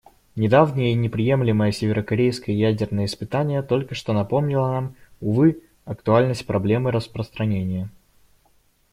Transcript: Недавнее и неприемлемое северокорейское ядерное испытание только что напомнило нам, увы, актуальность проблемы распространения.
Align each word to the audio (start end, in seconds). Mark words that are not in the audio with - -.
Недавнее 0.35 0.93
и 0.93 0.95
неприемлемое 0.95 1.71
северокорейское 1.71 2.55
ядерное 2.55 3.05
испытание 3.05 3.61
только 3.61 3.93
что 3.93 4.13
напомнило 4.13 4.71
нам, 4.71 4.95
увы, 5.19 5.61
актуальность 5.85 6.47
проблемы 6.47 6.89
распространения. 6.91 7.87